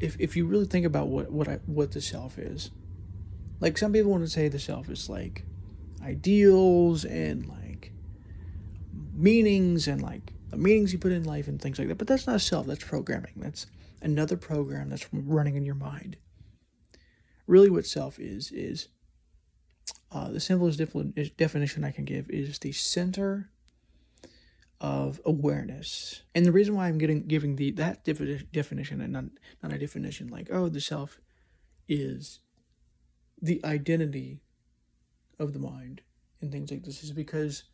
[0.00, 2.70] If, if you really think about what, what, I, what the self is,
[3.60, 5.44] like, some people want to say the self is like
[6.02, 7.92] ideals and like
[9.12, 11.98] meanings and like the meanings you put in life and things like that.
[11.98, 13.32] But that's not self, that's programming.
[13.36, 13.66] That's
[14.00, 16.16] another program that's running in your mind
[17.48, 18.88] really what self is is
[20.12, 20.78] uh, the simplest
[21.36, 23.50] definition I can give is the center
[24.80, 26.22] of awareness.
[26.34, 29.24] And the reason why I'm getting giving the that defi- definition and not
[29.62, 31.20] not a definition like oh the self
[31.88, 32.40] is
[33.40, 34.40] the identity
[35.38, 36.02] of the mind
[36.40, 37.64] and things like this is because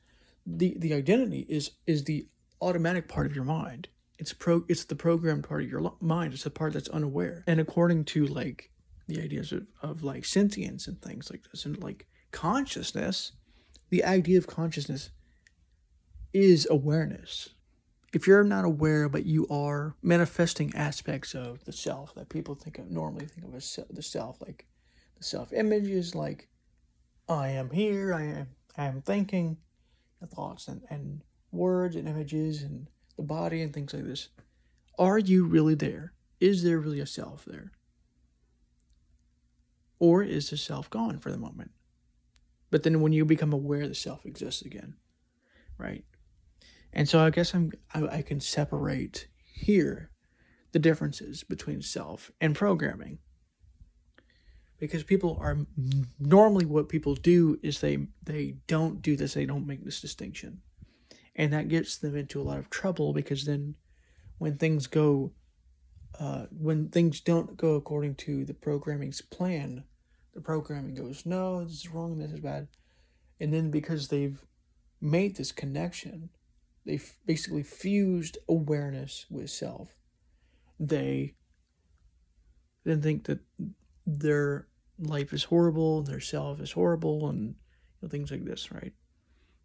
[0.46, 2.26] the the identity is is the
[2.60, 3.88] automatic part of your mind.
[4.18, 6.32] It's pro it's the programmed part of your mind.
[6.32, 7.44] It's the part that's unaware.
[7.46, 8.70] And according to like
[9.06, 13.32] the ideas of, of like sentience and things like this and like consciousness
[13.90, 15.10] the idea of consciousness
[16.34, 17.50] is awareness
[18.12, 22.78] if you're not aware but you are manifesting aspects of the self that people think
[22.78, 24.66] of normally think of as the self like
[25.16, 26.48] the self images like
[27.28, 29.56] i am here i am i am thinking
[30.34, 34.28] thoughts and, and words and images and the body and things like this
[34.98, 37.72] are you really there is there really a self there
[39.98, 41.70] or is the self gone for the moment?
[42.70, 44.96] But then when you become aware, the self exists again,
[45.78, 46.04] right?
[46.94, 50.10] And so I guess I'm I, I can separate here
[50.72, 53.18] the differences between self and programming
[54.78, 55.58] because people are
[56.18, 60.60] normally what people do is they they don't do this they don't make this distinction
[61.36, 63.76] and that gets them into a lot of trouble because then
[64.38, 65.32] when things go
[66.18, 69.84] uh, when things don't go according to the programming's plan
[70.34, 72.66] the programming goes, no, this is wrong, this is bad.
[73.40, 74.44] And then because they've
[75.00, 76.30] made this connection,
[76.84, 79.98] they've basically fused awareness with self,
[80.78, 81.34] they
[82.84, 83.40] then think that
[84.06, 84.68] their
[84.98, 87.54] life is horrible, their self is horrible, and you
[88.02, 88.92] know, things like this, right?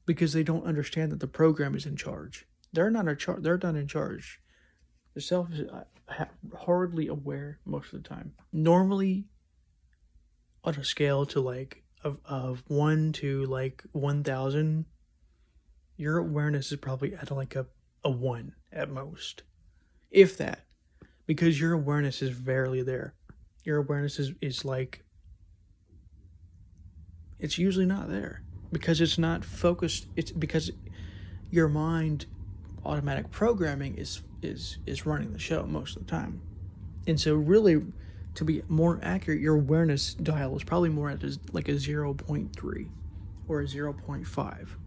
[0.09, 2.47] because they don't understand that the program is in charge.
[2.73, 3.43] They're not in charge.
[3.43, 4.41] They're not in charge.
[5.13, 6.25] The self is uh,
[6.61, 8.33] hardly aware most of the time.
[8.51, 9.25] Normally,
[10.63, 14.85] on a scale to like of of one to like one thousand,
[15.99, 17.65] your awareness is probably at like a
[18.05, 19.43] a one at most,
[20.09, 20.61] if that,
[21.25, 23.13] because your awareness is barely there.
[23.65, 25.03] Your awareness is is like
[27.37, 30.07] it's usually not there because it's not focused.
[30.15, 30.71] It's because
[31.51, 32.25] your mind
[32.85, 36.41] automatic programming is is is running the show most of the time,
[37.07, 37.85] and so really,
[38.35, 42.55] to be more accurate, your awareness dial is probably more at like a zero point
[42.55, 42.89] three
[43.49, 44.77] or a zero point five,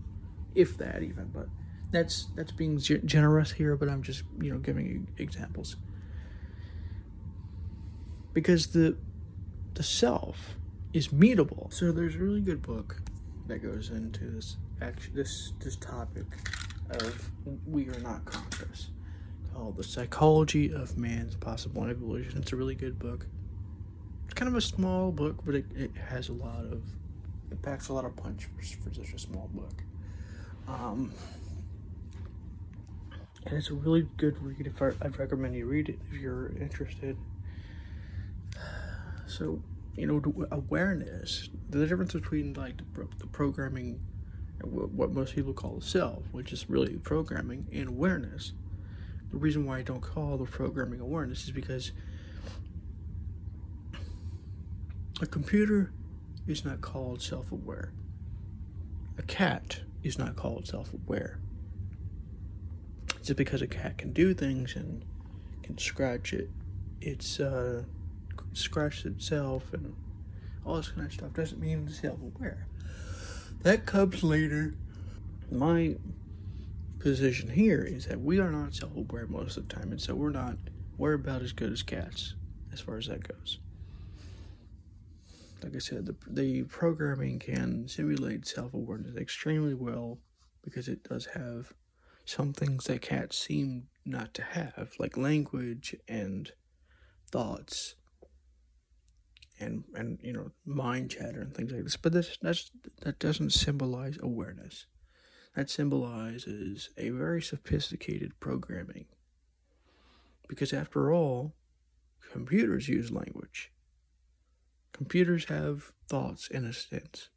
[0.54, 1.30] if that even.
[1.32, 1.48] But
[1.90, 3.76] that's that's being generous here.
[3.76, 5.76] But I'm just you know giving examples
[8.32, 8.96] because the
[9.74, 10.56] the self
[10.92, 11.68] is mutable.
[11.72, 13.00] So there's a really good book
[13.46, 16.26] that goes into this actually this this topic
[16.90, 17.30] of
[17.66, 18.90] we are not conscious
[19.54, 22.38] called The Psychology of Man's Possible Evolution.
[22.38, 23.26] It's a really good book.
[24.24, 26.82] It's kind of a small book, but it, it has a lot of
[27.50, 29.82] it packs a lot of punch for, for such a small book.
[30.68, 31.12] Um,
[33.46, 34.66] and it's a really good read.
[34.66, 37.16] If I, I'd recommend you read it if you're interested.
[39.26, 39.62] So
[39.96, 44.00] you know, awareness, the difference between like the, pro- the programming,
[44.62, 48.52] what most people call the self, which is really programming, and awareness.
[49.30, 51.92] The reason why I don't call the programming awareness is because
[55.20, 55.92] a computer
[56.46, 57.92] is not called self aware.
[59.18, 61.38] A cat is not called self aware.
[63.22, 65.04] Just because a cat can do things and
[65.62, 66.50] can scratch it,
[67.00, 67.84] it's uh,
[68.52, 69.94] scratched itself and
[70.64, 72.66] all this kind of stuff doesn't mean it's self-aware.
[73.62, 74.74] That comes later.
[75.50, 75.96] My
[76.98, 80.30] position here is that we are not self-aware most of the time, and so we're
[80.30, 80.56] not
[80.96, 82.34] we're about as good as cats
[82.72, 83.58] as far as that goes.
[85.62, 90.18] Like I said, the the programming can simulate self-awareness extremely well
[90.62, 91.72] because it does have
[92.24, 96.52] some things that cats seem not to have, like language and
[97.30, 97.96] thoughts
[99.60, 101.96] and and you know mind chatter and things like this.
[101.96, 102.70] But this that's
[103.02, 104.86] that doesn't symbolize awareness.
[105.54, 109.06] That symbolizes a very sophisticated programming.
[110.48, 111.54] Because after all,
[112.32, 113.70] computers use language.
[114.92, 117.28] Computers have thoughts in a sense.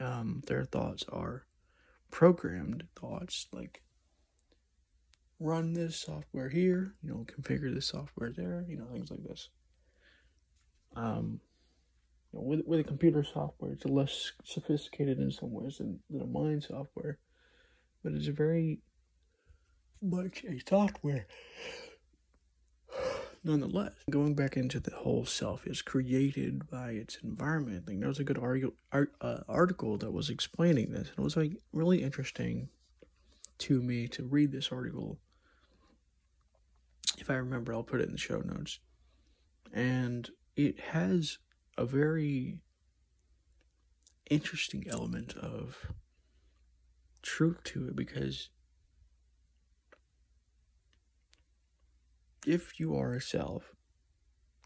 [0.00, 1.46] Um, their thoughts are
[2.10, 3.82] programmed thoughts like
[5.40, 9.48] run this software here, you know, configure this software there, you know, things like this
[10.96, 11.40] um,
[12.32, 16.22] you know, with with a computer software, it's less sophisticated in some ways than, than
[16.22, 17.18] a mind software,
[18.02, 18.80] but it's very
[20.02, 21.26] much a software.
[23.46, 27.86] Nonetheless, going back into the whole self is created by its environment.
[27.86, 31.52] Like there was a good uh, article that was explaining this, and it was like
[31.70, 32.70] really interesting
[33.58, 35.18] to me to read this article.
[37.18, 38.78] If I remember, I'll put it in the show notes.
[39.72, 41.38] And it has
[41.76, 42.60] a very
[44.30, 45.92] interesting element of
[47.22, 48.48] truth to it because
[52.46, 53.72] if you are a self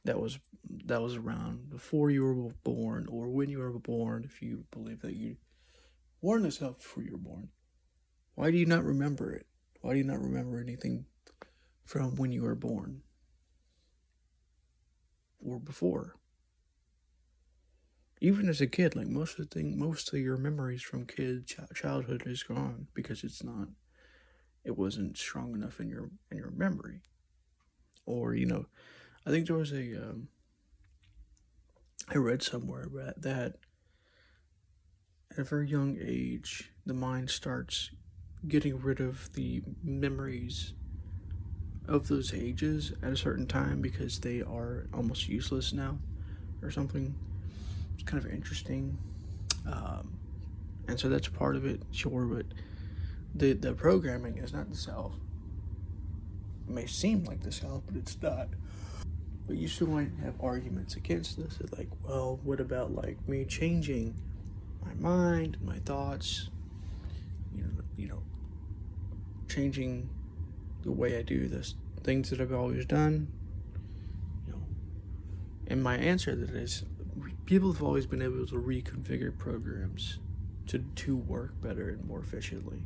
[0.04, 0.38] that was
[0.84, 5.00] that was around before you were born or when you were born if you believe
[5.00, 5.36] that you
[6.20, 7.48] weren't a self before you were born
[8.34, 9.46] why do you not remember it
[9.80, 11.04] why do you not remember anything
[11.84, 13.02] from when you were born
[15.40, 16.16] or before.
[18.20, 21.46] Even as a kid, like most of the thing, most of your memories from kid
[21.46, 23.68] ch- childhood is gone because it's not,
[24.64, 27.00] it wasn't strong enough in your in your memory.
[28.08, 28.64] Or you know,
[29.26, 30.28] I think there was a, um,
[32.08, 33.56] I read somewhere that that
[35.30, 37.90] at a very young age, the mind starts
[38.46, 40.72] getting rid of the memories
[41.86, 45.98] of those ages at a certain time because they are almost useless now
[46.62, 47.14] or something.
[47.94, 48.96] It's kind of interesting.
[49.66, 50.18] Um,
[50.86, 52.46] and so that's part of it, sure, but
[53.34, 55.12] the, the programming is not the self.
[56.68, 58.48] May seem like the self, but it's not.
[59.46, 61.58] But you still might have arguments against this.
[61.60, 64.14] It's like, well, what about like me changing
[64.84, 66.50] my mind, my thoughts,
[67.54, 68.22] you know, you know,
[69.48, 70.10] changing
[70.82, 71.74] the way I do this
[72.08, 73.28] things that I've always done.
[74.46, 74.62] You know,
[75.66, 76.84] and my answer to that is
[77.44, 80.18] people have always been able to reconfigure programs
[80.68, 82.82] to, to work better and more efficiently.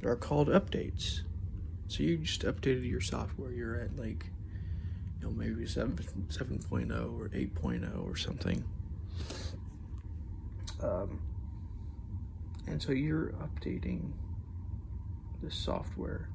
[0.00, 1.22] They are called updates.
[1.88, 3.52] So you just updated your software.
[3.52, 4.26] You're at like,
[5.20, 5.96] you know, maybe 7,
[6.28, 8.64] 7.0 or 8.0 or something.
[10.82, 11.20] Um,
[12.66, 14.12] and so you're updating
[15.42, 16.28] the software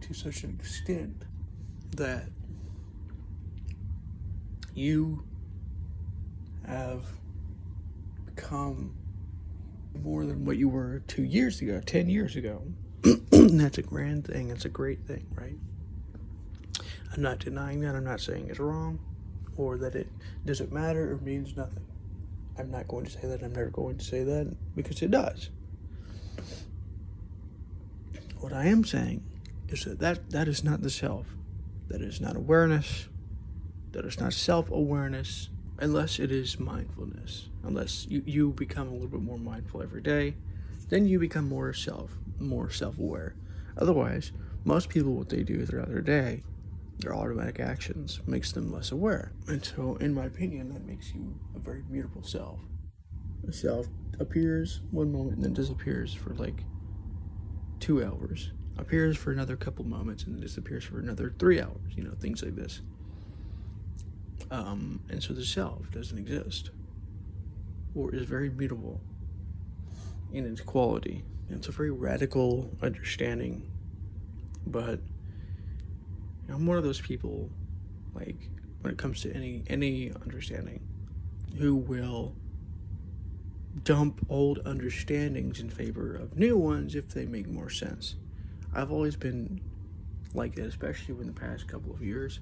[0.00, 1.24] to such an extent
[1.96, 2.24] that
[4.74, 5.24] you
[6.66, 7.04] have
[8.26, 8.94] become
[10.02, 12.62] more than what you were two years ago, 10 years ago.
[13.58, 14.50] that's a grand thing.
[14.50, 15.58] It's a great thing, right?
[17.12, 17.94] I'm not denying that.
[17.94, 18.98] I'm not saying it's wrong
[19.56, 20.08] or that it
[20.46, 21.84] doesn't matter or means nothing.
[22.58, 23.42] I'm not going to say that.
[23.42, 25.50] I'm never going to say that because it does.
[28.40, 29.22] What I am saying
[29.68, 31.34] is that that, that is not the self.
[31.88, 33.08] That is not awareness.
[33.92, 37.48] That is not self awareness unless it is mindfulness.
[37.62, 40.34] Unless you, you become a little bit more mindful every day,
[40.88, 43.34] then you become more self, more self aware.
[43.76, 44.32] Otherwise,
[44.64, 46.42] most people, what they do throughout their day,
[46.98, 49.32] their automatic actions, makes them less aware.
[49.48, 52.60] And so, in my opinion, that makes you a very mutable self.
[53.46, 53.86] A self
[54.20, 56.64] appears one moment and then disappears for like
[57.80, 62.04] two hours, appears for another couple moments and then disappears for another three hours, you
[62.04, 62.80] know, things like this.
[64.50, 66.70] Um, and so the self doesn't exist
[67.94, 69.00] or is very mutable
[70.34, 71.24] in its quality.
[71.48, 73.70] It's a very radical understanding,
[74.66, 74.98] but
[76.48, 77.50] I'm one of those people,
[78.14, 78.36] like
[78.80, 80.80] when it comes to any any understanding,
[81.56, 82.34] who will
[83.82, 88.16] dump old understandings in favor of new ones if they make more sense.
[88.74, 89.60] I've always been
[90.32, 92.40] like that, especially in the past couple of years,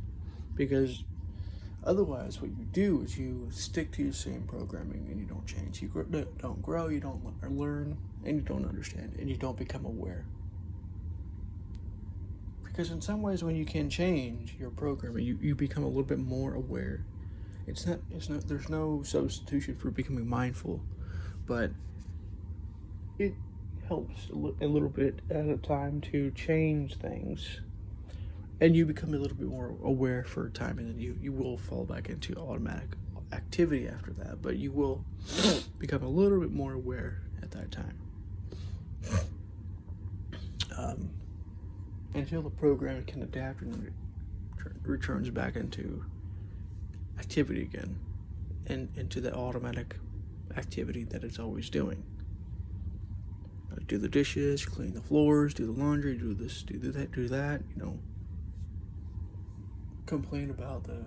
[0.54, 1.04] because
[1.84, 5.82] otherwise, what you do is you stick to your same programming and you don't change.
[5.82, 5.88] You
[6.38, 7.22] don't grow, you don't
[7.56, 10.24] learn, and you don't understand, and you don't become aware.
[12.64, 16.02] Because in some ways, when you can change your programming, you, you become a little
[16.02, 17.04] bit more aware.
[17.66, 17.98] It's not.
[18.10, 18.48] It's not.
[18.48, 20.80] There's no substitution for becoming mindful,
[21.46, 21.70] but
[23.18, 23.34] it
[23.86, 27.60] helps a little bit at a time to change things
[28.62, 31.32] and you become a little bit more aware for a time and then you, you
[31.32, 32.90] will fall back into automatic
[33.32, 34.40] activity after that.
[34.40, 35.04] But you will
[35.80, 37.98] become a little bit more aware at that time.
[40.78, 41.10] Um,
[42.14, 46.04] until the program can adapt and re- returns back into
[47.18, 47.98] activity again
[48.66, 49.96] and into the automatic
[50.56, 52.04] activity that it's always doing.
[53.72, 57.26] Uh, do the dishes, clean the floors, do the laundry, do this, do that, do
[57.26, 57.98] that, you know.
[60.12, 61.06] Complain about the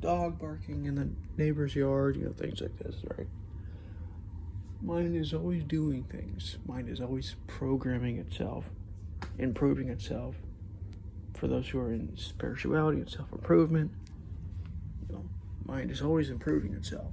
[0.00, 3.26] dog barking in the neighbor's yard, you know, things like this, right?
[4.80, 6.56] Mind is always doing things.
[6.66, 8.64] Mind is always programming itself,
[9.36, 10.36] improving itself.
[11.34, 13.90] For those who are in spirituality and self improvement,
[15.06, 15.24] you know,
[15.66, 17.12] mind is always improving itself.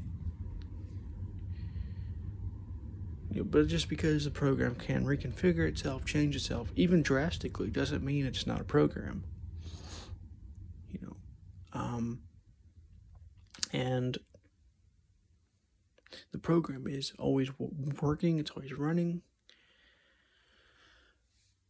[3.32, 8.02] You know, but just because the program can reconfigure itself, change itself, even drastically, doesn't
[8.02, 9.26] mean it's not a program.
[11.74, 12.22] Um,
[13.72, 14.18] and
[16.32, 19.22] the program is always working, it's always running,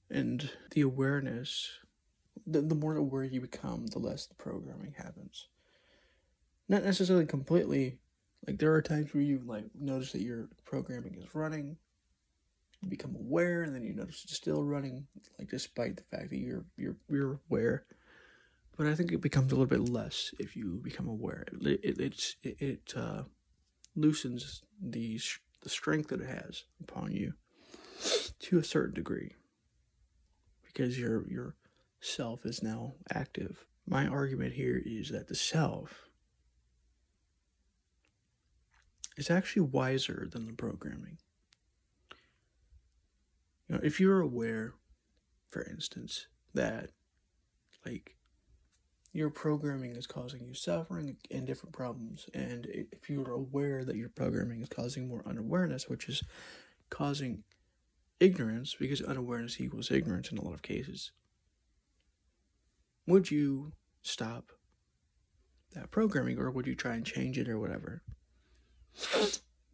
[0.09, 1.69] and the awareness,
[2.45, 5.47] the, the more aware you become, the less the programming happens.
[6.67, 7.99] Not necessarily completely
[8.45, 11.77] like there are times where you like notice that your programming is running,
[12.81, 15.07] you become aware, and then you notice it's still running,
[15.39, 17.85] like despite the fact that you're you're you're aware.
[18.75, 21.45] But I think it becomes a little bit less if you become aware.
[21.61, 23.23] It it it's, it, it uh,
[23.95, 25.19] loosens the
[25.61, 27.33] the strength that it has upon you
[28.39, 29.35] to a certain degree
[30.65, 31.55] because your your
[31.99, 33.65] self is now active.
[33.85, 36.07] My argument here is that the self
[39.17, 41.17] is actually wiser than the programming.
[43.67, 44.73] You know, if you're aware,
[45.49, 46.89] for instance, that
[47.85, 48.15] like
[49.13, 54.09] your programming is causing you suffering and different problems, and if you're aware that your
[54.09, 56.23] programming is causing more unawareness, which is
[56.89, 57.43] causing
[58.19, 61.11] ignorance, because unawareness equals ignorance in a lot of cases,
[63.05, 64.51] would you stop
[65.73, 68.01] that programming or would you try and change it or whatever?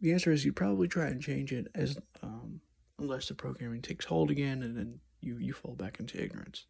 [0.00, 2.60] The answer is you'd probably try and change it as um,
[2.98, 6.66] unless the programming takes hold again, and then you you fall back into ignorance,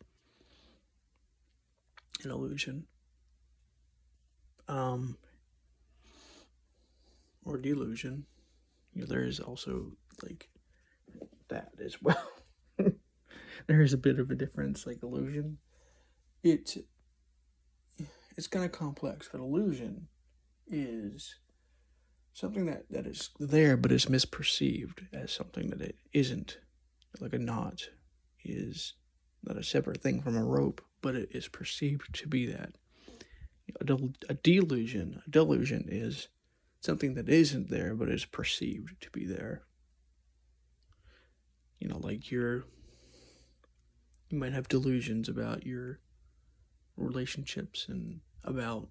[2.25, 2.87] an illusion,
[4.69, 5.17] um,
[7.45, 8.27] or delusion,
[8.93, 9.93] you know, there is also
[10.23, 10.49] like
[11.49, 12.31] that as well.
[13.67, 15.59] there is a bit of a difference, like illusion.
[16.43, 16.77] It
[18.37, 20.09] it's kind of complex, but illusion
[20.67, 21.37] is
[22.33, 26.59] something that, that is there but is misperceived as something that it isn't.
[27.21, 27.91] Like a knot
[28.45, 28.95] is
[29.43, 32.73] not a separate thing from a rope, but it is perceived to be that.
[33.81, 36.29] A, del- a delusion, a delusion is
[36.81, 39.63] something that isn't there but is perceived to be there.
[41.79, 42.65] You know, like you're,
[44.29, 46.01] you might have delusions about your
[46.97, 48.89] relationships and about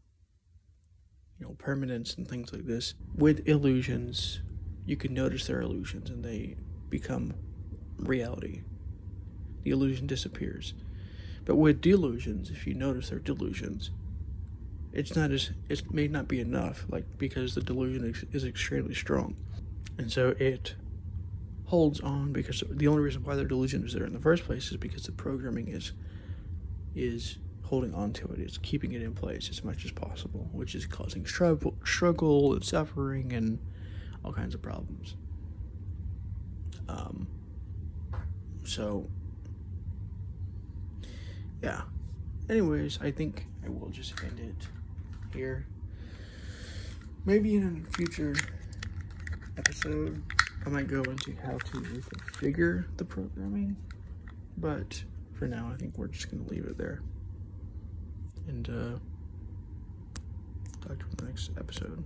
[1.39, 4.41] you know permanence and things like this with illusions
[4.85, 6.55] you can notice they're illusions and they
[6.89, 7.33] become
[7.97, 8.63] reality
[9.63, 10.73] the illusion disappears
[11.49, 13.89] but with delusions if you notice they're delusions
[14.93, 18.93] it's not as it may not be enough like because the delusion is, is extremely
[18.93, 19.35] strong
[19.97, 20.75] and so it
[21.65, 24.69] holds on because the only reason why the delusion is there in the first place
[24.69, 25.93] is because the programming is
[26.93, 27.39] is
[27.69, 28.39] holding on to it.
[28.39, 32.63] It's keeping it in place as much as possible, which is causing struggle, struggle and
[32.63, 33.59] suffering and
[34.25, 35.15] all kinds of problems.
[36.87, 37.27] Um,
[38.63, 39.07] so,
[41.61, 41.81] yeah.
[42.49, 44.67] Anyways, I think I will just end it
[45.35, 45.65] here.
[47.25, 48.35] Maybe in a future
[49.57, 50.21] episode,
[50.65, 53.75] I might go into how to reconfigure the programming,
[54.57, 55.03] but
[55.33, 57.01] for now, I think we're just going to leave it there
[58.47, 58.99] and uh,
[60.85, 61.97] talk to you in the next episode.